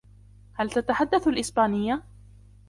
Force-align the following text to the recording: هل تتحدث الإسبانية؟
هل 0.53 0.69
تتحدث 0.69 1.27
الإسبانية؟ 1.27 2.03